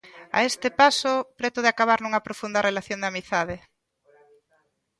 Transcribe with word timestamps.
A 0.37 0.39
este 0.49 0.69
paso, 0.81 1.13
preto 1.39 1.59
de 1.61 1.71
acabar 1.73 1.99
nunha 2.01 2.25
profunda 2.27 2.65
relación 2.69 2.99
de 3.01 3.09
amizade. 3.09 3.57